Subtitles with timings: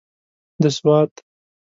[0.61, 1.11] د سوات.